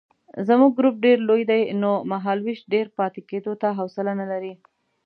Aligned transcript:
زموږ 0.47 0.71
ګروپ 0.79 0.95
ډېر 1.05 1.17
لوی 1.29 1.43
دی 1.51 1.61
نو 1.81 1.91
مهالوېش 2.11 2.59
ډېر 2.73 2.85
پاتې 2.97 3.21
کېدو 3.29 3.51
ته 3.61 3.67
حوصله 3.79 4.11
نه 4.21 4.25
لري. 4.31 4.53